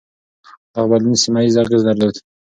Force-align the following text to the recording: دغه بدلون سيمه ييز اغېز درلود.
دغه 0.73 0.87
بدلون 0.91 1.15
سيمه 1.23 1.39
ييز 1.43 1.55
اغېز 1.63 1.81
درلود. 1.87 2.15